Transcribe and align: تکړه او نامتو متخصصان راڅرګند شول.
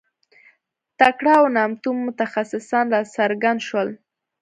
تکړه 0.99 1.33
او 1.39 1.45
نامتو 1.55 1.89
متخصصان 2.05 2.85
راڅرګند 2.93 3.59
شول. 3.67 3.89